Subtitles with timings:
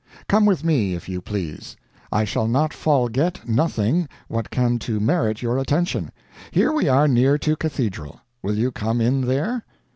[0.27, 1.77] Come with me, if you please.
[2.11, 6.11] I shall not folget nothing what can to merit your attention.
[6.49, 9.63] Here we are near to cathedral; will you come in there?